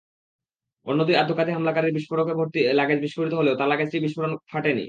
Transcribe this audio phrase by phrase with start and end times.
[0.87, 4.79] অন্য দুই আত্মঘাতী হামলাকারীর বিস্ফোরক-ভর্তি লাগেজ বিস্ফোরিত হলেও তার লাগেজটির বিস্ফোরক ফাটেনি।